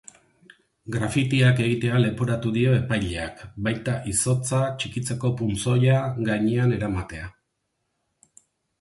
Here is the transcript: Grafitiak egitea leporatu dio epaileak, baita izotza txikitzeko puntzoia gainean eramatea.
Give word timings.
Grafitiak 0.93 1.61
egitea 1.65 1.99
leporatu 2.05 2.55
dio 2.57 2.73
epaileak, 2.79 3.45
baita 3.69 3.97
izotza 4.15 4.65
txikitzeko 4.81 5.35
puntzoia 5.43 6.03
gainean 6.31 6.79
eramatea. 6.83 7.33